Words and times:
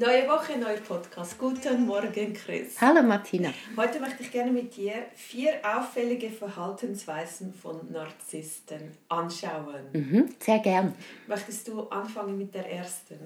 Neue 0.00 0.26
Woche, 0.28 0.58
neuer 0.58 0.78
Podcast. 0.78 1.38
Guten 1.38 1.84
Morgen, 1.84 2.32
Chris. 2.32 2.80
Hallo 2.80 3.02
Martina. 3.02 3.52
Heute 3.76 4.00
möchte 4.00 4.22
ich 4.22 4.32
gerne 4.32 4.50
mit 4.50 4.74
dir 4.74 4.94
vier 5.14 5.60
auffällige 5.62 6.30
Verhaltensweisen 6.30 7.52
von 7.52 7.92
Narzissten 7.92 8.96
anschauen. 9.10 9.90
Mhm, 9.92 10.30
sehr 10.38 10.60
gern. 10.60 10.94
Möchtest 11.26 11.68
du 11.68 11.82
anfangen 11.90 12.38
mit 12.38 12.54
der 12.54 12.72
ersten? 12.72 13.18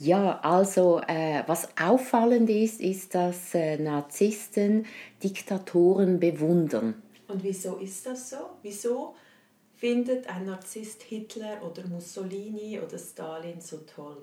Ja, 0.00 0.40
also 0.40 1.00
äh, 1.06 1.44
was 1.46 1.68
auffallend 1.80 2.50
ist, 2.50 2.80
ist, 2.80 3.14
dass 3.14 3.54
äh, 3.54 3.78
Narzissten 3.78 4.84
Diktatoren 5.22 6.18
bewundern. 6.18 7.00
Und 7.28 7.44
wieso 7.44 7.76
ist 7.76 8.04
das 8.04 8.30
so? 8.30 8.50
Wieso 8.62 9.14
findet 9.76 10.28
ein 10.28 10.46
Narzisst 10.46 11.04
Hitler 11.04 11.62
oder 11.62 11.86
Mussolini 11.86 12.80
oder 12.80 12.98
Stalin 12.98 13.60
so 13.60 13.76
toll? 13.94 14.16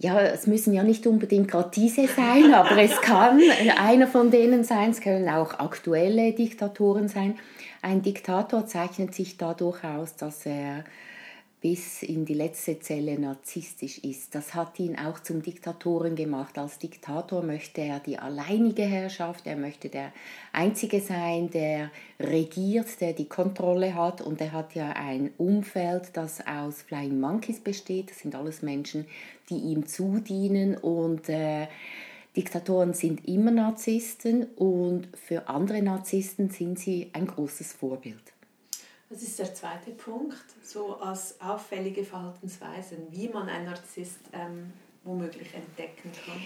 Ja, 0.00 0.18
es 0.20 0.46
müssen 0.46 0.72
ja 0.72 0.82
nicht 0.82 1.06
unbedingt 1.06 1.48
gerade 1.48 1.70
diese 1.74 2.08
sein, 2.08 2.54
aber 2.54 2.82
es 2.82 3.00
kann 3.02 3.40
einer 3.78 4.06
von 4.06 4.30
denen 4.30 4.64
sein, 4.64 4.90
es 4.90 5.00
können 5.00 5.28
auch 5.28 5.58
aktuelle 5.58 6.32
Diktatoren 6.32 7.08
sein. 7.08 7.38
Ein 7.82 8.02
Diktator 8.02 8.66
zeichnet 8.66 9.14
sich 9.14 9.36
dadurch 9.36 9.84
aus, 9.84 10.16
dass 10.16 10.44
er 10.46 10.84
bis 11.60 12.02
in 12.02 12.24
die 12.24 12.34
letzte 12.34 12.80
Zelle 12.80 13.18
narzisstisch 13.18 13.98
ist. 13.98 14.34
Das 14.34 14.54
hat 14.54 14.78
ihn 14.78 14.96
auch 14.96 15.20
zum 15.20 15.42
Diktatoren 15.42 16.16
gemacht. 16.16 16.56
Als 16.56 16.78
Diktator 16.78 17.42
möchte 17.42 17.82
er 17.82 18.00
die 18.00 18.18
alleinige 18.18 18.82
Herrschaft, 18.82 19.46
er 19.46 19.56
möchte 19.56 19.90
der 19.90 20.12
Einzige 20.52 21.00
sein, 21.00 21.50
der 21.50 21.90
regiert, 22.18 23.00
der 23.00 23.12
die 23.12 23.28
Kontrolle 23.28 23.94
hat 23.94 24.22
und 24.22 24.40
er 24.40 24.52
hat 24.52 24.74
ja 24.74 24.90
ein 24.92 25.32
Umfeld, 25.36 26.10
das 26.14 26.46
aus 26.46 26.82
Flying 26.82 27.20
Monkeys 27.20 27.60
besteht. 27.60 28.10
Das 28.10 28.20
sind 28.20 28.34
alles 28.34 28.62
Menschen, 28.62 29.04
die 29.50 29.58
ihm 29.58 29.86
zudienen 29.86 30.76
und 30.76 31.28
äh, 31.28 31.66
Diktatoren 32.36 32.94
sind 32.94 33.26
immer 33.26 33.50
Narzissten 33.50 34.44
und 34.56 35.08
für 35.16 35.48
andere 35.48 35.82
Narzissten 35.82 36.48
sind 36.48 36.78
sie 36.78 37.10
ein 37.12 37.26
großes 37.26 37.72
Vorbild. 37.72 38.22
Das 39.10 39.22
ist 39.22 39.40
der 39.40 39.52
zweite 39.52 39.90
Punkt, 39.90 40.36
so 40.62 40.94
als 40.98 41.34
auffällige 41.40 42.04
Verhaltensweisen, 42.04 42.98
wie 43.10 43.28
man 43.28 43.48
einen 43.48 43.64
Narzisst 43.64 44.20
ähm, 44.32 44.72
womöglich 45.02 45.52
entdecken 45.52 46.12
kann. 46.24 46.40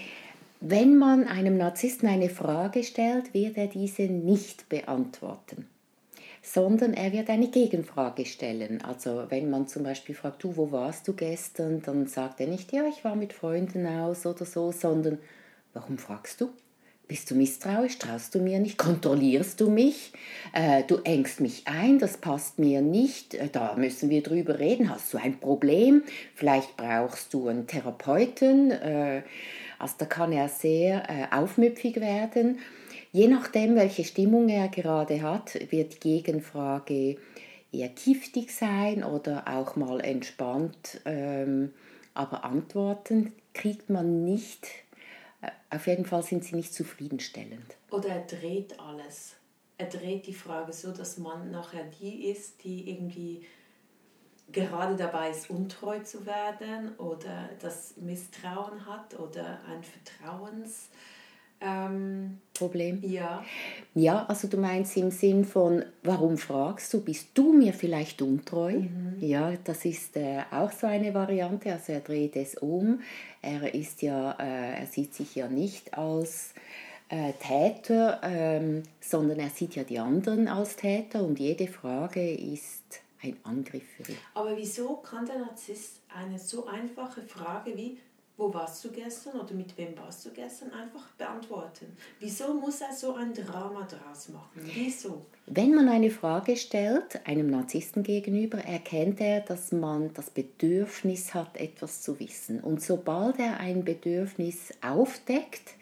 Wenn 0.61 0.97
man 0.97 1.27
einem 1.27 1.57
Narzissten 1.57 2.09
eine 2.09 2.29
Frage 2.29 2.83
stellt, 2.83 3.35
wird 3.35 3.55
er 3.57 3.67
diese 3.67 4.03
nicht 4.03 4.67
beantworten, 4.67 5.67
sondern 6.41 6.95
er 6.95 7.13
wird 7.13 7.29
eine 7.29 7.49
Gegenfrage 7.49 8.25
stellen. 8.25 8.81
Also 8.81 9.25
wenn 9.29 9.51
man 9.51 9.67
zum 9.67 9.83
Beispiel 9.83 10.15
fragt, 10.15 10.43
du, 10.43 10.57
wo 10.57 10.71
warst 10.71 11.07
du 11.07 11.13
gestern, 11.13 11.83
dann 11.83 12.07
sagt 12.07 12.41
er 12.41 12.47
nicht, 12.47 12.73
ja, 12.73 12.87
ich 12.87 13.03
war 13.03 13.15
mit 13.15 13.33
Freunden 13.33 13.85
aus 13.85 14.25
oder 14.25 14.45
so, 14.45 14.71
sondern 14.71 15.19
warum 15.73 15.99
fragst 15.99 16.41
du? 16.41 16.49
Bist 17.07 17.29
du 17.29 17.35
misstrauisch? 17.35 17.99
Traust 17.99 18.33
du 18.33 18.39
mir 18.39 18.59
nicht? 18.59 18.79
Kontrollierst 18.79 19.61
du 19.61 19.69
mich? 19.69 20.11
Äh, 20.53 20.83
du 20.83 20.97
engst 21.03 21.39
mich 21.39 21.67
ein, 21.67 21.99
das 21.99 22.17
passt 22.17 22.57
mir 22.57 22.81
nicht. 22.81 23.35
Äh, 23.35 23.49
da 23.51 23.75
müssen 23.75 24.09
wir 24.09 24.23
drüber 24.23 24.57
reden. 24.57 24.89
Hast 24.89 25.13
du 25.13 25.19
ein 25.19 25.39
Problem? 25.39 26.03
Vielleicht 26.33 26.75
brauchst 26.77 27.31
du 27.33 27.47
einen 27.47 27.67
Therapeuten. 27.67 28.71
Äh, 28.71 29.21
also 29.77 29.95
da 29.99 30.05
kann 30.05 30.31
er 30.31 30.49
sehr 30.49 31.03
äh, 31.07 31.35
aufmüpfig 31.35 31.97
werden. 31.97 32.57
Je 33.11 33.27
nachdem, 33.27 33.75
welche 33.75 34.03
Stimmung 34.03 34.49
er 34.49 34.67
gerade 34.67 35.21
hat, 35.21 35.53
wird 35.71 35.93
die 35.93 35.99
Gegenfrage 35.99 37.17
eher 37.71 37.89
giftig 37.89 38.51
sein 38.51 39.03
oder 39.03 39.43
auch 39.47 39.75
mal 39.75 40.01
entspannt. 40.01 41.01
Ähm, 41.05 41.71
aber 42.15 42.45
Antworten 42.45 43.33
kriegt 43.53 43.89
man 43.89 44.23
nicht 44.23 44.67
auf 45.69 45.87
jeden 45.87 46.05
Fall 46.05 46.23
sind 46.23 46.43
sie 46.43 46.55
nicht 46.55 46.73
zufriedenstellend. 46.73 47.75
Oder 47.91 48.09
er 48.09 48.21
dreht 48.21 48.79
alles. 48.79 49.35
Er 49.77 49.87
dreht 49.87 50.27
die 50.27 50.33
Frage 50.33 50.71
so, 50.71 50.91
dass 50.91 51.17
man 51.17 51.51
nachher 51.51 51.83
die 51.99 52.29
ist, 52.29 52.63
die 52.63 52.89
irgendwie 52.89 53.45
gerade 54.51 54.95
dabei 54.95 55.31
ist, 55.31 55.49
untreu 55.49 55.99
zu 55.99 56.25
werden 56.25 56.95
oder 56.97 57.49
das 57.59 57.97
Misstrauen 57.97 58.85
hat 58.85 59.19
oder 59.19 59.59
ein 59.67 59.83
Vertrauens 59.83 60.89
ähm, 61.61 62.39
Problem? 62.53 63.01
Ja. 63.03 63.43
Ja, 63.93 64.25
also 64.27 64.47
du 64.47 64.57
meinst 64.57 64.97
im 64.97 65.11
Sinn 65.11 65.45
von, 65.45 65.83
warum 66.03 66.37
fragst 66.37 66.93
du, 66.93 67.01
bist 67.01 67.29
du 67.33 67.53
mir 67.53 67.73
vielleicht 67.73 68.21
untreu? 68.21 68.79
Mhm. 68.79 69.17
Ja, 69.19 69.53
das 69.63 69.85
ist 69.85 70.17
äh, 70.17 70.41
auch 70.51 70.71
so 70.71 70.87
eine 70.87 71.13
Variante, 71.13 71.71
also 71.71 71.93
er 71.93 72.01
dreht 72.01 72.35
es 72.35 72.55
um. 72.55 73.01
Er 73.41 73.73
ist 73.73 74.01
ja, 74.01 74.31
äh, 74.33 74.79
er 74.81 74.87
sieht 74.87 75.13
sich 75.13 75.35
ja 75.35 75.47
nicht 75.47 75.97
als 75.97 76.53
äh, 77.09 77.33
Täter, 77.33 78.19
ähm, 78.23 78.83
sondern 78.99 79.39
er 79.39 79.49
sieht 79.49 79.75
ja 79.75 79.83
die 79.83 79.99
anderen 79.99 80.47
als 80.47 80.75
Täter 80.75 81.23
und 81.23 81.39
jede 81.39 81.67
Frage 81.67 82.33
ist 82.33 83.01
ein 83.21 83.37
Angriff 83.43 83.83
für 83.97 84.11
ihn. 84.11 84.17
Aber 84.33 84.55
wieso 84.57 84.97
kann 84.97 85.25
der 85.25 85.39
Narzisst 85.39 86.01
eine 86.13 86.39
so 86.39 86.67
einfache 86.67 87.21
Frage 87.21 87.75
wie 87.75 87.97
wo 88.37 88.53
warst 88.53 88.83
du 88.83 88.89
gestern 88.89 89.39
oder 89.39 89.53
mit 89.53 89.77
wem 89.77 89.97
warst 89.97 90.25
du 90.25 90.29
gestern, 90.31 90.71
einfach 90.71 91.09
beantworten. 91.17 91.95
Wieso 92.19 92.53
muss 92.53 92.81
er 92.81 92.93
so 92.93 93.13
ein 93.15 93.33
Drama 93.33 93.87
draus 93.87 94.29
machen? 94.29 94.61
Wieso? 94.73 95.25
Wenn 95.45 95.73
man 95.73 95.87
eine 95.87 96.11
Frage 96.11 96.57
stellt, 96.57 97.25
einem 97.25 97.49
Narzissten 97.49 98.03
gegenüber, 98.03 98.57
erkennt 98.57 99.21
er, 99.21 99.41
dass 99.41 99.71
man 99.71 100.13
das 100.13 100.29
Bedürfnis 100.29 101.33
hat, 101.33 101.55
etwas 101.55 102.01
zu 102.01 102.19
wissen. 102.19 102.59
Und 102.59 102.81
sobald 102.81 103.39
er 103.39 103.59
ein 103.59 103.85
Bedürfnis 103.85 104.73
aufdeckt, 104.81 105.75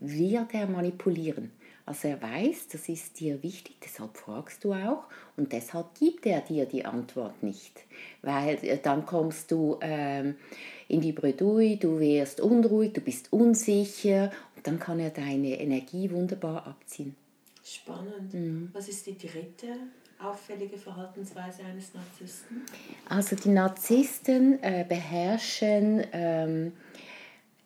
wird 0.00 0.52
er 0.54 0.66
manipulieren. 0.66 1.52
Also 1.84 2.08
er 2.08 2.22
weiß, 2.22 2.68
das 2.68 2.88
ist 2.88 3.18
dir 3.18 3.42
wichtig, 3.42 3.76
deshalb 3.84 4.16
fragst 4.16 4.62
du 4.62 4.72
auch 4.72 5.04
und 5.36 5.52
deshalb 5.52 5.94
gibt 5.98 6.26
er 6.26 6.40
dir 6.40 6.64
die 6.64 6.84
Antwort 6.84 7.42
nicht. 7.42 7.80
Weil 8.22 8.58
äh, 8.64 8.78
dann 8.80 9.04
kommst 9.04 9.50
du 9.50 9.78
ähm, 9.80 10.36
in 10.86 11.00
die 11.00 11.12
Bredouille, 11.12 11.76
du 11.76 11.98
wirst 11.98 12.40
unruhig, 12.40 12.92
du 12.92 13.00
bist 13.00 13.32
unsicher 13.32 14.30
und 14.56 14.66
dann 14.66 14.78
kann 14.78 15.00
er 15.00 15.10
deine 15.10 15.60
Energie 15.60 16.10
wunderbar 16.10 16.66
abziehen. 16.66 17.16
Spannend. 17.64 18.32
Mhm. 18.32 18.70
Was 18.72 18.88
ist 18.88 19.06
die 19.06 19.16
dritte 19.16 19.68
auffällige 20.20 20.78
Verhaltensweise 20.78 21.64
eines 21.64 21.94
Narzissten? 21.94 22.62
Also 23.08 23.34
die 23.34 23.48
Narzissten 23.48 24.62
äh, 24.62 24.84
beherrschen 24.88 26.04
ähm, 26.12 26.72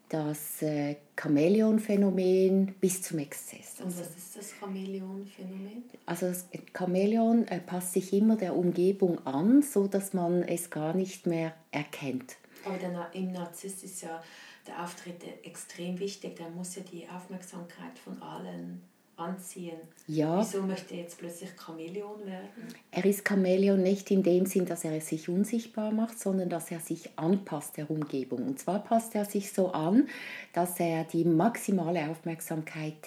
das 0.09 0.63
äh, 0.63 0.97
Chamäleon-Phänomen 1.17 2.75
bis 2.81 3.03
zum 3.03 3.19
Exzess. 3.19 3.81
Und 3.81 3.99
was 3.99 4.17
ist 4.17 4.37
das 4.37 4.53
Chamäleon-Phänomen? 4.61 5.85
Also 6.07 6.27
das 6.27 6.47
Chamäleon 6.77 7.47
äh, 7.49 7.61
passt 7.61 7.93
sich 7.93 8.13
immer 8.13 8.37
der 8.37 8.55
Umgebung 8.55 9.25
an, 9.27 9.63
so 9.63 9.89
dass 9.89 10.13
man 10.13 10.43
es 10.43 10.71
gar 10.71 10.95
nicht 10.95 11.27
mehr 11.27 11.55
erkennt. 11.71 12.37
Aber 12.65 12.77
der, 12.77 13.11
im 13.13 13.33
Narzisst 13.33 13.85
ist 13.85 14.03
ja 14.03 14.23
der 14.67 14.83
Auftritt 14.83 15.23
extrem 15.45 15.99
wichtig. 15.99 16.37
Der 16.37 16.51
muss 16.51 16.77
ja 16.77 16.83
die 16.83 17.09
Aufmerksamkeit 17.09 17.99
von 17.99 18.21
allen 18.23 18.83
anziehen. 19.17 19.79
Ja. 20.07 20.41
Wieso 20.41 20.63
möchte 20.63 20.95
er 20.95 21.03
jetzt 21.03 21.19
plötzlich 21.19 21.51
Chamäleon 21.57 22.25
werden? 22.27 22.49
Er 22.91 23.05
ist 23.05 23.27
Chamäleon 23.27 23.83
nicht 23.83 24.11
in 24.11 24.23
dem 24.23 24.47
Sinn, 24.47 24.67
dass 24.67 24.85
er 24.85 25.01
sich 25.01 25.29
unsichtbar 25.29 25.91
macht, 25.91 26.19
sondern 26.19 26.49
dass 26.49 26.71
er 26.71 26.81
sich 26.81 27.11
anpasst 27.17 27.77
der 27.77 27.91
Umgebung. 27.91 28.47
Und 28.47 28.59
zwar 28.59 28.83
passt 28.83 29.15
er 29.15 29.25
sich 29.25 29.53
so 29.53 29.73
an, 29.73 30.09
dass 30.53 30.79
er 30.81 31.05
die 31.05 31.25
maximale 31.25 32.11
Aufmerksamkeit 32.11 32.99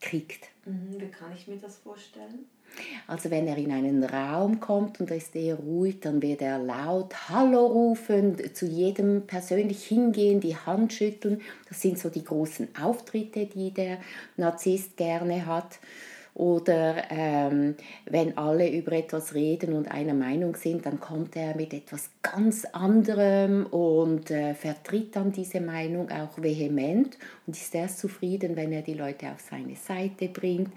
kriegt. 0.00 0.48
Mhm, 0.64 1.00
wie 1.00 1.08
kann 1.08 1.32
ich 1.34 1.46
mir 1.46 1.56
das 1.56 1.76
vorstellen? 1.76 2.46
Also 3.06 3.30
wenn 3.30 3.46
er 3.46 3.56
in 3.56 3.72
einen 3.72 4.04
Raum 4.04 4.60
kommt 4.60 5.00
und 5.00 5.10
ist 5.10 5.34
eher 5.34 5.56
ruhig, 5.56 6.00
dann 6.00 6.22
wird 6.22 6.42
er 6.42 6.58
laut 6.58 7.28
Hallo 7.28 7.66
rufen, 7.66 8.36
zu 8.54 8.66
jedem 8.66 9.26
persönlich 9.26 9.84
hingehen, 9.84 10.40
die 10.40 10.56
Hand 10.56 10.92
schütteln. 10.92 11.40
Das 11.68 11.80
sind 11.80 11.98
so 11.98 12.08
die 12.08 12.24
großen 12.24 12.68
Auftritte, 12.80 13.46
die 13.46 13.72
der 13.72 13.98
Narzisst 14.36 14.96
gerne 14.96 15.46
hat. 15.46 15.78
Oder 16.34 17.10
ähm, 17.10 17.74
wenn 18.06 18.38
alle 18.38 18.70
über 18.70 18.92
etwas 18.92 19.34
reden 19.34 19.74
und 19.74 19.90
einer 19.90 20.14
Meinung 20.14 20.56
sind, 20.56 20.86
dann 20.86 20.98
kommt 20.98 21.36
er 21.36 21.54
mit 21.56 21.74
etwas 21.74 22.08
ganz 22.22 22.64
anderem 22.64 23.66
und 23.66 24.30
äh, 24.30 24.54
vertritt 24.54 25.14
dann 25.14 25.32
diese 25.32 25.60
Meinung 25.60 26.10
auch 26.10 26.40
vehement 26.40 27.18
und 27.46 27.54
ist 27.54 27.74
erst 27.74 27.98
zufrieden, 27.98 28.56
wenn 28.56 28.72
er 28.72 28.80
die 28.80 28.94
Leute 28.94 29.26
auf 29.26 29.40
seine 29.40 29.76
Seite 29.76 30.28
bringt. 30.28 30.70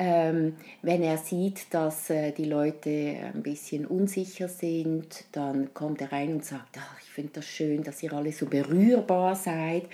Ähm, 0.00 0.54
wenn 0.82 1.02
er 1.02 1.18
sieht, 1.18 1.74
dass 1.74 2.08
äh, 2.08 2.30
die 2.30 2.44
Leute 2.44 3.16
ein 3.34 3.42
bisschen 3.42 3.84
unsicher 3.84 4.46
sind, 4.46 5.24
dann 5.32 5.74
kommt 5.74 6.00
er 6.00 6.12
rein 6.12 6.34
und 6.34 6.44
sagt, 6.44 6.76
ach, 6.78 7.00
ich 7.02 7.08
finde 7.08 7.32
das 7.34 7.46
schön, 7.46 7.82
dass 7.82 8.00
ihr 8.04 8.12
alle 8.12 8.30
so 8.30 8.46
berührbar 8.46 9.34
seid. 9.34 9.86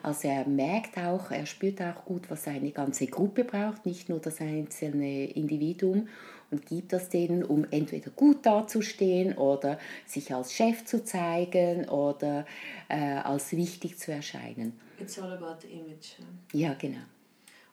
Also 0.00 0.28
er 0.28 0.46
merkt 0.46 0.96
auch, 0.96 1.32
er 1.32 1.44
spürt 1.44 1.82
auch 1.82 2.04
gut, 2.04 2.30
was 2.30 2.46
eine 2.46 2.70
ganze 2.70 3.08
Gruppe 3.08 3.42
braucht, 3.42 3.84
nicht 3.84 4.08
nur 4.08 4.20
das 4.20 4.40
einzelne 4.40 5.24
Individuum 5.24 6.06
und 6.52 6.64
gibt 6.64 6.92
das 6.92 7.08
denen, 7.08 7.42
um 7.42 7.66
entweder 7.72 8.12
gut 8.12 8.46
dazustehen 8.46 9.36
oder 9.36 9.80
sich 10.06 10.32
als 10.32 10.52
Chef 10.52 10.84
zu 10.84 11.02
zeigen 11.02 11.88
oder 11.88 12.46
äh, 12.88 12.94
als 12.96 13.50
wichtig 13.50 13.98
zu 13.98 14.12
erscheinen. 14.12 14.78
It's 15.00 15.18
all 15.18 15.32
about 15.32 15.62
the 15.62 15.68
image. 15.68 16.14
Ja, 16.52 16.74
genau. 16.74 17.02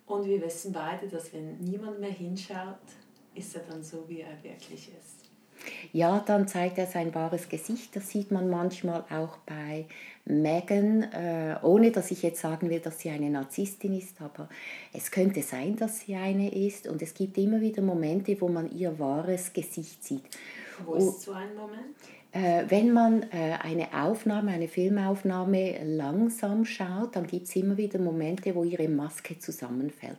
Und 0.05 0.25
wir 0.25 0.41
wissen 0.41 0.71
beide, 0.71 1.07
dass 1.07 1.33
wenn 1.33 1.57
niemand 1.59 1.99
mehr 1.99 2.11
hinschaut, 2.11 2.77
ist 3.33 3.55
er 3.55 3.63
dann 3.63 3.83
so, 3.83 4.07
wie 4.07 4.21
er 4.21 4.43
wirklich 4.43 4.89
ist. 4.89 5.25
Ja, 5.93 6.19
dann 6.19 6.47
zeigt 6.47 6.77
er 6.77 6.85
sein 6.85 7.15
wahres 7.15 7.49
Gesicht. 7.49 7.95
Das 7.95 8.09
sieht 8.09 8.31
man 8.31 8.49
manchmal 8.49 9.03
auch 9.09 9.37
bei 9.45 9.85
Megan, 10.25 11.03
äh, 11.03 11.57
ohne 11.63 11.91
dass 11.91 12.11
ich 12.11 12.21
jetzt 12.21 12.41
sagen 12.41 12.69
will, 12.69 12.79
dass 12.79 12.99
sie 12.99 13.09
eine 13.09 13.29
Narzisstin 13.29 13.97
ist, 13.97 14.21
aber 14.21 14.49
es 14.93 15.11
könnte 15.11 15.41
sein, 15.41 15.75
dass 15.75 16.01
sie 16.01 16.15
eine 16.15 16.53
ist. 16.53 16.87
Und 16.87 17.01
es 17.01 17.13
gibt 17.13 17.37
immer 17.37 17.61
wieder 17.61 17.81
Momente, 17.81 18.39
wo 18.41 18.47
man 18.47 18.71
ihr 18.75 18.97
wahres 18.99 19.53
Gesicht 19.53 20.03
sieht. 20.03 20.25
Wo 20.85 20.95
ist 20.95 21.21
so 21.21 21.31
ein 21.31 21.55
Moment? 21.55 21.95
Äh, 22.35 22.65
wenn 22.67 22.91
man 22.91 23.23
äh, 23.31 23.57
eine 23.61 23.87
Aufnahme, 23.93 24.51
eine 24.51 24.67
Filmaufnahme 24.67 25.77
langsam 25.85 26.65
schaut, 26.65 27.15
dann 27.15 27.27
gibt 27.27 27.47
es 27.47 27.55
immer 27.55 27.77
wieder 27.77 27.97
Momente, 27.97 28.53
wo 28.55 28.65
ihre 28.65 28.89
Maske 28.89 29.39
zusammenfällt. 29.39 30.17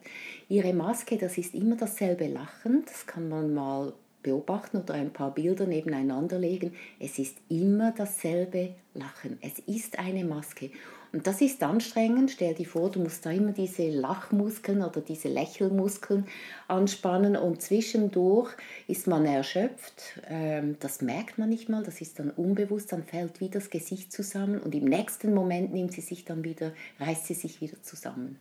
Ihre 0.48 0.72
Maske, 0.72 1.18
das 1.18 1.36
ist 1.36 1.54
immer 1.54 1.76
dasselbe 1.76 2.26
Lachen, 2.26 2.84
das 2.86 3.06
kann 3.06 3.28
man 3.28 3.52
mal 3.52 3.92
beobachten 4.22 4.78
oder 4.78 4.94
ein 4.94 5.12
paar 5.12 5.34
Bilder 5.34 5.66
nebeneinander 5.66 6.38
legen. 6.38 6.72
Es 6.98 7.18
ist 7.18 7.36
immer 7.50 7.92
dasselbe 7.92 8.70
Lachen. 8.94 9.36
Es 9.42 9.58
ist 9.66 9.98
eine 9.98 10.24
Maske. 10.24 10.70
Und 11.12 11.26
das 11.26 11.40
ist 11.40 11.62
anstrengend. 11.62 12.30
Stell 12.30 12.54
dir 12.54 12.66
vor, 12.66 12.90
du 12.90 13.00
musst 13.00 13.24
da 13.24 13.30
immer 13.30 13.52
diese 13.52 13.88
Lachmuskeln 13.88 14.82
oder 14.82 15.00
diese 15.00 15.28
Lächelmuskeln 15.28 16.26
anspannen 16.68 17.36
und 17.36 17.62
zwischendurch 17.62 18.54
ist 18.86 19.06
man 19.06 19.24
erschöpft. 19.24 20.20
Ähm, 20.28 20.76
das 20.80 21.00
merkt 21.00 21.38
man 21.38 21.48
nicht 21.48 21.68
mal, 21.68 21.82
das 21.82 22.00
ist 22.00 22.18
dann 22.18 22.30
unbewusst, 22.30 22.92
dann 22.92 23.04
fällt 23.04 23.40
wieder 23.40 23.60
das 23.60 23.70
Gesicht 23.70 24.12
zusammen 24.12 24.60
und 24.60 24.74
im 24.74 24.84
nächsten 24.84 25.32
Moment 25.32 25.72
nimmt 25.72 25.92
sie 25.92 26.00
sich 26.00 26.24
dann 26.24 26.44
wieder, 26.44 26.72
reißt 27.00 27.26
sie 27.26 27.34
sich 27.34 27.60
wieder 27.60 27.82
zusammen. 27.82 28.38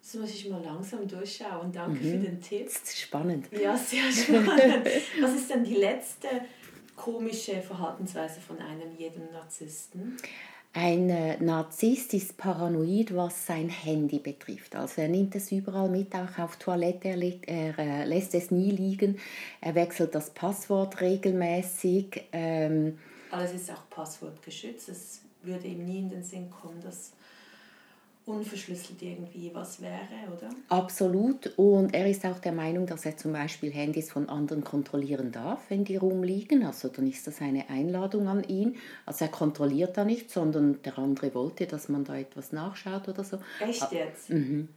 Das 0.00 0.14
muss 0.14 0.30
ich 0.30 0.48
mal 0.48 0.62
langsam 0.62 1.06
durchschauen. 1.06 1.70
Danke 1.70 2.02
mhm. 2.02 2.10
für 2.10 2.18
den 2.18 2.40
Tipp. 2.40 2.64
Das 2.64 2.82
ist 2.82 2.98
spannend. 2.98 3.46
Ja, 3.52 3.76
sehr 3.76 4.10
spannend. 4.12 4.86
Was 5.20 5.34
ist 5.34 5.50
denn 5.50 5.64
die 5.64 5.74
letzte 5.74 6.28
komische 6.96 7.60
Verhaltensweise 7.60 8.40
von 8.40 8.58
einem 8.58 8.96
jedem 8.96 9.30
Narzissten? 9.32 10.16
Ein 10.80 11.10
äh, 11.10 11.42
Narzisst 11.42 12.14
ist 12.14 12.36
paranoid, 12.36 13.12
was 13.16 13.46
sein 13.46 13.68
Handy 13.68 14.20
betrifft. 14.20 14.76
Also 14.76 15.00
er 15.00 15.08
nimmt 15.08 15.34
es 15.34 15.50
überall 15.50 15.88
mit, 15.88 16.14
auch 16.14 16.38
auf 16.38 16.54
Toilette, 16.54 17.08
er, 17.08 17.16
legt, 17.16 17.48
er 17.48 17.76
äh, 17.80 18.04
lässt 18.04 18.32
es 18.36 18.52
nie 18.52 18.70
liegen, 18.70 19.18
er 19.60 19.74
wechselt 19.74 20.14
das 20.14 20.30
Passwort 20.30 21.00
regelmäßig. 21.00 22.22
Ähm, 22.30 22.96
Alles 23.32 23.54
ist 23.54 23.72
auch 23.72 23.90
passwortgeschützt. 23.90 24.88
Es 24.88 25.22
würde 25.42 25.66
ihm 25.66 25.84
nie 25.84 25.98
in 25.98 26.10
den 26.10 26.22
Sinn 26.22 26.48
kommen, 26.48 26.80
dass 26.80 27.10
unverschlüsselt 28.28 29.02
irgendwie 29.02 29.50
was 29.54 29.80
wäre, 29.80 30.32
oder? 30.36 30.48
Absolut. 30.68 31.52
Und 31.56 31.94
er 31.94 32.08
ist 32.08 32.24
auch 32.26 32.38
der 32.38 32.52
Meinung, 32.52 32.86
dass 32.86 33.06
er 33.06 33.16
zum 33.16 33.32
Beispiel 33.32 33.72
Handys 33.72 34.10
von 34.12 34.28
anderen 34.28 34.62
kontrollieren 34.64 35.32
darf, 35.32 35.60
wenn 35.70 35.84
die 35.84 35.96
rumliegen. 35.96 36.64
Also 36.64 36.88
dann 36.88 37.06
ist 37.08 37.26
das 37.26 37.40
eine 37.40 37.68
Einladung 37.70 38.28
an 38.28 38.44
ihn. 38.44 38.76
Also 39.06 39.24
er 39.24 39.30
kontrolliert 39.30 39.96
da 39.96 40.04
nicht, 40.04 40.30
sondern 40.30 40.82
der 40.82 40.98
andere 40.98 41.34
wollte, 41.34 41.66
dass 41.66 41.88
man 41.88 42.04
da 42.04 42.16
etwas 42.16 42.52
nachschaut 42.52 43.08
oder 43.08 43.24
so. 43.24 43.38
Echt 43.58 43.90
jetzt? 43.92 44.30
Mhm. 44.30 44.68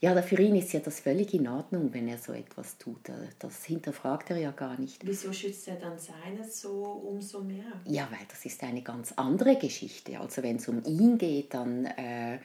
Ja, 0.00 0.20
für 0.20 0.40
ihn 0.40 0.56
ist 0.56 0.72
ja 0.72 0.80
das 0.80 1.00
völlig 1.00 1.32
in 1.32 1.48
Ordnung, 1.48 1.92
wenn 1.94 2.06
er 2.08 2.18
so 2.18 2.32
etwas 2.32 2.76
tut. 2.76 3.00
Das 3.38 3.64
hinterfragt 3.64 4.30
er 4.30 4.36
ja 4.36 4.50
gar 4.50 4.78
nicht. 4.78 5.06
Wieso 5.06 5.32
schützt 5.32 5.68
er 5.68 5.76
dann 5.76 5.98
seines 5.98 6.60
so 6.60 6.82
umso 6.82 7.42
mehr? 7.42 7.80
Ja, 7.86 8.06
weil 8.10 8.26
das 8.28 8.44
ist 8.44 8.62
eine 8.62 8.82
ganz 8.82 9.12
andere 9.16 9.56
Geschichte. 9.56 10.20
Also 10.20 10.42
wenn 10.42 10.56
es 10.56 10.68
um 10.68 10.82
ihn 10.84 11.16
geht, 11.16 11.54
dann 11.54 11.86
äh, 11.86 12.38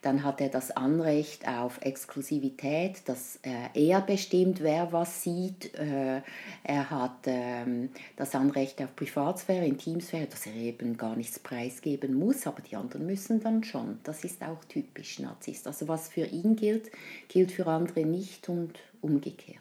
dann 0.00 0.22
hat 0.22 0.40
er 0.40 0.48
das 0.48 0.70
Anrecht 0.70 1.48
auf 1.48 1.80
Exklusivität, 1.82 3.08
dass 3.08 3.40
äh, 3.42 3.68
er 3.74 4.00
bestimmt, 4.00 4.62
wer 4.62 4.92
was 4.92 5.24
sieht. 5.24 5.74
Äh, 5.74 6.22
er 6.62 6.90
hat 6.90 7.26
ähm, 7.26 7.90
das 8.14 8.34
Anrecht 8.36 8.80
auf 8.80 8.94
Privatsphäre, 8.94 9.66
Intimsphäre, 9.66 10.26
dass 10.26 10.46
er 10.46 10.54
eben 10.54 10.96
gar 10.96 11.16
nichts 11.16 11.40
preisgeben 11.40 12.14
muss, 12.14 12.46
aber 12.46 12.62
die 12.62 12.76
anderen 12.76 13.06
müssen 13.06 13.42
dann 13.42 13.64
schon. 13.64 13.98
Das 14.04 14.22
ist 14.22 14.42
auch 14.42 14.64
typisch 14.64 15.18
Narzisst. 15.18 15.66
Also 15.66 15.88
was 15.88 16.08
für 16.08 16.26
ihn 16.26 16.54
gilt, 16.54 16.92
gilt 17.26 17.50
für 17.50 17.66
andere 17.66 18.06
nicht 18.06 18.48
und 18.48 18.78
umgekehrt. 19.00 19.58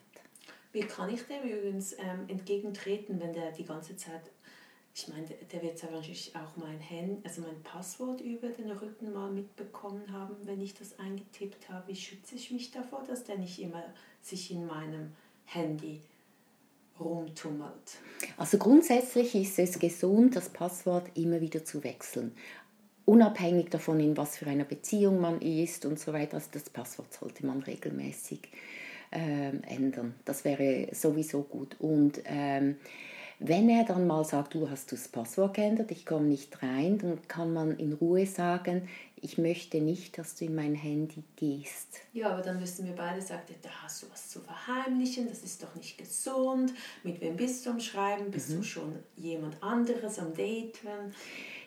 Wie 0.71 0.81
kann 0.81 1.11
ich 1.11 1.23
dem 1.23 1.49
übrigens 1.49 1.93
ähm, 1.93 2.27
entgegentreten, 2.27 3.19
wenn 3.19 3.33
der 3.33 3.51
die 3.51 3.65
ganze 3.65 3.95
Zeit 3.95 4.21
ich 4.97 5.07
meine, 5.09 5.27
der 5.27 5.61
wird 5.61 5.83
wahrscheinlich 5.83 6.31
auch 6.35 6.57
mein 6.57 6.79
Hand, 6.89 7.23
also 7.23 7.41
mein 7.41 7.61
Passwort 7.61 8.19
über 8.19 8.49
den 8.49 8.71
Rücken 8.71 9.13
mal 9.13 9.29
mitbekommen 9.29 10.11
haben, 10.11 10.35
wenn 10.45 10.59
ich 10.59 10.73
das 10.73 10.97
eingetippt 10.97 11.69
habe. 11.69 11.89
Wie 11.89 11.95
schütze 11.95 12.33
ich 12.33 12.49
mich 12.49 12.71
davor, 12.71 13.03
dass 13.07 13.23
der 13.23 13.37
nicht 13.37 13.61
immer 13.61 13.83
sich 14.23 14.49
in 14.49 14.65
meinem 14.65 15.11
Handy 15.45 16.01
rumtummelt? 16.99 17.99
Also 18.37 18.57
grundsätzlich 18.57 19.35
ist 19.35 19.59
es 19.59 19.77
gesund, 19.77 20.35
das 20.35 20.49
Passwort 20.49 21.15
immer 21.15 21.41
wieder 21.41 21.63
zu 21.63 21.83
wechseln. 21.83 22.31
Unabhängig 23.05 23.69
davon, 23.69 23.99
in 23.99 24.17
was 24.17 24.37
für 24.37 24.47
einer 24.47 24.65
Beziehung 24.65 25.21
man 25.21 25.39
ist 25.41 25.85
und 25.85 25.99
so 25.99 26.11
weiter. 26.11 26.37
Also 26.37 26.49
das 26.53 26.71
Passwort 26.71 27.13
sollte 27.13 27.45
man 27.45 27.61
regelmäßig 27.61 28.49
ähm, 29.11 29.61
ändern. 29.61 30.15
Das 30.25 30.43
wäre 30.43 30.87
sowieso 30.91 31.43
gut. 31.43 31.75
Und 31.79 32.19
ähm, 32.25 32.77
wenn 33.39 33.69
er 33.69 33.83
dann 33.83 34.07
mal 34.07 34.25
sagt, 34.25 34.55
du 34.55 34.69
hast 34.69 34.91
das 34.91 35.07
Passwort 35.07 35.55
geändert, 35.55 35.91
ich 35.91 36.05
komme 36.05 36.25
nicht 36.25 36.63
rein, 36.63 36.97
dann 36.97 37.19
kann 37.27 37.53
man 37.53 37.77
in 37.77 37.93
Ruhe 37.93 38.25
sagen, 38.25 38.87
ich 39.21 39.37
möchte 39.37 39.79
nicht, 39.79 40.17
dass 40.17 40.35
du 40.35 40.45
in 40.45 40.55
mein 40.55 40.73
Handy 40.75 41.23
gehst. 41.35 41.99
Ja, 42.13 42.31
aber 42.31 42.41
dann 42.41 42.59
müssen 42.59 42.85
wir 42.85 42.93
beide 42.93 43.21
sagen, 43.21 43.43
da 43.61 43.69
hast 43.83 44.03
du 44.03 44.07
was 44.11 44.29
zu 44.29 44.39
verheimlichen, 44.39 45.27
das 45.27 45.43
ist 45.43 45.61
doch 45.61 45.73
nicht 45.75 45.97
gesund. 45.97 46.73
Mit 47.03 47.21
wem 47.21 47.35
bist 47.35 47.65
du 47.65 47.71
am 47.71 47.79
Schreiben? 47.79 48.31
Bist 48.31 48.49
mhm. 48.49 48.55
du 48.55 48.63
schon 48.63 48.95
jemand 49.15 49.61
anderes 49.61 50.19
am 50.19 50.33
Daten? 50.33 51.13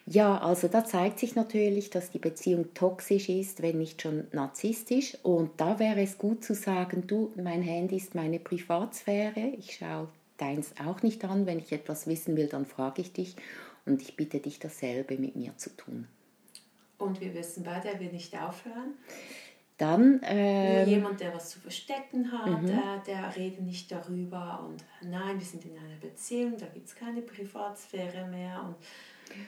Ja, 0.06 0.38
also 0.38 0.66
da 0.66 0.85
zeigt 0.85 1.21
sich 1.21 1.37
natürlich, 1.37 1.90
dass 1.90 2.11
die 2.11 2.18
Beziehung 2.18 2.73
toxisch 2.75 3.28
ist, 3.28 3.62
wenn 3.62 3.78
nicht 3.78 4.02
schon 4.02 4.26
narzisstisch. 4.33 5.16
Und 5.23 5.52
da 5.56 5.78
wäre 5.78 6.02
es 6.02 6.18
gut 6.18 6.44
zu 6.44 6.54
sagen, 6.54 7.06
du, 7.06 7.33
mein 7.37 7.62
Handy 7.62 7.97
ist 7.97 8.14
meine 8.14 8.40
Privatsphäre, 8.40 9.52
ich 9.56 9.76
schaue 9.76 10.09
deins 10.40 10.75
auch 10.85 11.02
nicht 11.02 11.25
an. 11.25 11.47
Wenn 11.47 11.59
ich 11.59 11.73
etwas 11.73 12.06
wissen 12.06 12.37
will, 12.37 12.49
dann 12.49 12.66
frage 12.66 13.02
ich 13.02 13.12
dich 13.12 13.37
und 13.87 14.02
ich 14.02 14.16
bitte 14.16 14.40
dich 14.40 14.59
dasselbe 14.59 15.16
mit 15.18 15.37
mir 15.37 15.56
zu 15.56 15.70
tun. 15.76 16.06
Und 16.99 17.20
wir 17.20 17.35
wissen 17.35 17.64
beide, 17.64 17.88
er 17.88 18.00
will 18.00 18.12
nicht 18.12 18.35
aufhören. 18.40 18.94
Dann 19.78 20.20
ähm, 20.25 20.87
jemand, 20.87 21.20
der 21.20 21.32
was 21.32 21.49
zu 21.49 21.59
verstecken 21.59 22.30
hat, 22.30 22.61
mhm. 22.61 22.66
der, 22.66 23.02
der 23.06 23.35
redet 23.35 23.62
nicht 23.62 23.90
darüber 23.90 24.62
und 24.68 24.85
nein, 25.09 25.38
wir 25.38 25.47
sind 25.47 25.64
in 25.64 25.78
einer 25.78 25.97
Beziehung, 25.99 26.59
da 26.59 26.66
gibt 26.66 26.87
es 26.87 26.94
keine 26.94 27.23
Privatsphäre 27.23 28.26
mehr 28.26 28.62
und 28.62 28.76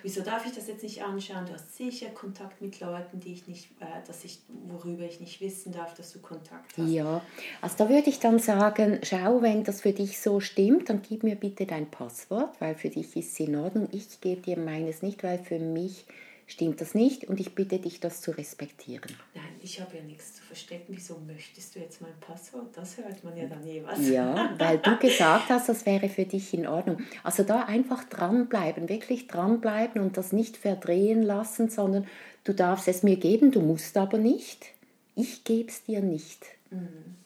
Wieso 0.03 0.23
darf 0.23 0.47
ich 0.47 0.53
das 0.53 0.69
jetzt 0.69 0.83
nicht 0.83 1.03
anschauen? 1.03 1.47
Du 1.47 1.53
hast 1.53 1.77
sicher 1.77 2.11
Kontakt 2.11 2.61
mit 2.61 2.81
Leuten, 2.81 3.21
die 3.21 3.33
ich 3.33 3.47
nicht, 3.47 3.71
äh, 3.81 3.85
dass 4.07 4.25
ich, 4.25 4.41
worüber 4.69 5.05
ich 5.05 5.21
nicht 5.21 5.41
wissen 5.41 5.73
darf, 5.73 5.95
dass 5.95 6.13
du 6.13 6.21
Kontakt 6.21 6.77
hast. 6.77 6.89
Ja, 6.89 7.23
also 7.61 7.77
da 7.79 7.89
würde 7.89 8.09
ich 8.09 8.19
dann 8.19 8.39
sagen, 8.39 9.01
schau, 9.03 9.43
wenn 9.43 9.65
das 9.65 9.81
für 9.81 9.93
dich 9.93 10.21
so 10.21 10.41
stimmt, 10.41 10.89
dann 10.89 11.03
gib 11.03 11.23
mir 11.23 11.37
bitte 11.37 11.67
dein 11.67 11.91
Passwort, 11.91 12.61
weil 12.61 12.75
für 12.75 12.89
dich 12.89 13.17
ist 13.17 13.33
es 13.33 13.41
in 13.41 13.57
Ordnung. 13.57 13.89
Ich 13.93 14.21
gebe 14.21 14.43
dir 14.43 14.59
meines 14.59 15.03
nicht, 15.03 15.23
weil 15.23 15.39
für 15.39 15.59
mich 15.59 16.05
stimmt 16.47 16.81
das 16.81 16.95
nicht 16.95 17.25
und 17.25 17.41
ich 17.41 17.55
bitte 17.55 17.79
dich, 17.79 18.01
das 18.01 18.21
zu 18.21 18.31
respektieren. 18.33 19.11
Nein, 19.35 19.45
ich 19.63 19.81
habe 19.81 19.97
ja 19.97 20.03
nichts 20.03 20.35
zu 20.35 20.43
verstecken. 20.43 20.87
Wieso 20.89 21.19
möchtest 21.27 21.75
du 21.75 21.81
jetzt 21.81 22.01
mein 22.01 22.19
Passwort? 22.21 22.77
Das 22.77 22.97
hört 22.99 23.23
man 23.25 23.37
ja 23.37 23.47
dann 23.47 23.67
eh 23.67 23.83
was. 23.85 24.09
Ja, 24.09 24.55
weil 24.59 24.79
du 24.79 24.97
gesagt 25.01 25.49
hast, 25.49 25.69
das 25.69 25.87
wäre 25.87 26.09
für 26.09 26.25
dich 26.25 26.53
in 26.55 26.67
Ordnung. 26.67 26.99
Also 27.23 27.43
da 27.43 27.65
einfach 27.65 28.05
dranbleiben, 28.05 28.89
wirklich 28.89 29.29
dranbleiben 29.29 30.03
und 30.03 30.17
das 30.17 30.33
nicht 30.33 30.57
verdrehen 30.57 31.23
lassen, 31.23 31.71
sondern 31.71 32.07
du 32.45 32.53
darfst 32.53 32.89
es 32.89 33.03
mir 33.03 33.17
geben, 33.17 33.51
du 33.51 33.61
musst 33.61 33.97
aber 33.97 34.19
nicht. 34.19 34.67
Ich 35.15 35.45
gebe 35.45 35.69
es 35.69 35.85
dir 35.85 36.01
nicht. 36.01 36.45
Mhm. 36.71 37.17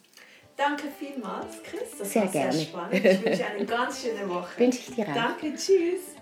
Danke 0.57 0.85
vielmals, 0.99 1.63
Chris. 1.63 1.99
Das 1.99 2.13
sehr 2.13 2.25
war 2.25 2.33
gerne. 2.33 2.53
sehr 2.53 2.63
spannend. 2.63 2.95
Ich 3.05 3.25
wünsche 3.25 3.47
eine 3.47 3.67
ganz 3.67 4.03
schöne 4.03 4.29
Woche. 4.29 4.59
Wünsche 4.59 4.79
ich 4.79 4.95
dir 4.95 5.07
auch. 5.09 5.15
Danke, 5.15 5.55
tschüss. 5.55 6.16